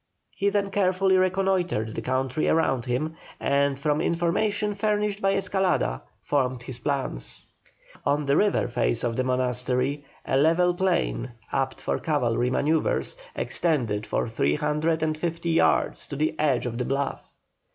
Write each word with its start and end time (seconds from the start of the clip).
He 0.31 0.49
then 0.49 0.71
carefully 0.71 1.15
reconnoitered 1.19 1.89
the 1.93 2.01
country 2.01 2.47
round 2.47 2.85
him, 2.85 3.17
and 3.39 3.77
from 3.79 4.01
information 4.01 4.73
furnished 4.73 5.21
by 5.21 5.35
Escalada 5.35 6.01
formed 6.23 6.63
his 6.63 6.79
plans. 6.79 7.45
On 8.03 8.25
the 8.25 8.35
river 8.35 8.67
face 8.67 9.03
of 9.03 9.15
the 9.15 9.23
monastery 9.23 10.03
a 10.25 10.37
level 10.37 10.73
plain, 10.73 11.33
apt 11.51 11.79
for 11.79 11.99
cavalry 11.99 12.49
manœuvres, 12.49 13.15
extended 13.35 14.07
for 14.07 14.27
three 14.27 14.55
hundred 14.55 15.03
and 15.03 15.15
fifty 15.15 15.51
yards 15.51 16.07
to 16.07 16.15
the 16.15 16.33
edge 16.39 16.65
of 16.65 16.79
the 16.79 16.85
bluff. 16.85 17.35